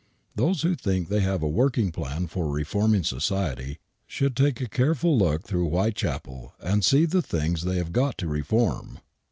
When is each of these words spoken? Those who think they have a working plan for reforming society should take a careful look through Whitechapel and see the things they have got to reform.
Those 0.35 0.63
who 0.63 0.73
think 0.73 1.09
they 1.09 1.19
have 1.19 1.43
a 1.43 1.47
working 1.47 1.91
plan 1.91 2.25
for 2.25 2.49
reforming 2.49 3.03
society 3.03 3.77
should 4.07 4.35
take 4.35 4.59
a 4.59 4.67
careful 4.67 5.15
look 5.15 5.43
through 5.43 5.69
Whitechapel 5.69 6.55
and 6.59 6.83
see 6.83 7.05
the 7.05 7.21
things 7.21 7.61
they 7.65 7.77
have 7.77 7.93
got 7.93 8.17
to 8.17 8.27
reform. 8.27 8.97